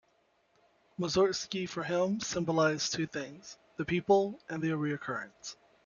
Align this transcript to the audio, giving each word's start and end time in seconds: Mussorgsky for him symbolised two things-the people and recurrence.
Mussorgsky 0.99 1.69
for 1.69 1.83
him 1.83 2.19
symbolised 2.21 2.91
two 2.95 3.05
things-the 3.05 3.85
people 3.85 4.39
and 4.49 4.63
recurrence. 4.63 5.55